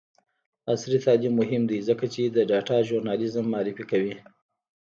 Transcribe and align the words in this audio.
عصري 0.73 0.97
تعلیم 1.05 1.33
مهم 1.41 1.63
دی 1.69 1.79
ځکه 1.89 2.05
چې 2.13 2.21
د 2.25 2.37
ډاټا 2.49 2.77
ژورنالیزم 2.87 3.45
معرفي 3.53 3.83
کوي. 3.91 4.15